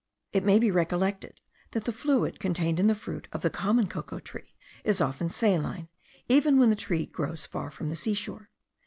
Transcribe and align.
It 0.33 0.43
may 0.43 0.57
be 0.57 0.71
recollected, 0.71 1.41
that 1.73 1.85
the 1.85 1.91
fluid 1.91 2.39
contained 2.39 2.79
in 2.79 2.87
the 2.87 2.95
fruit 2.95 3.27
of 3.31 3.43
the 3.43 3.51
common 3.51 3.85
cocoa 3.87 4.17
tree 4.17 4.55
is 4.83 4.99
often 4.99 5.29
saline, 5.29 5.89
even 6.27 6.57
when 6.57 6.71
the 6.71 6.75
tree 6.75 7.05
grows 7.05 7.45
far 7.45 7.69
from 7.69 7.87
the 7.89 7.95
sea 7.95 8.15
shore. 8.15 8.49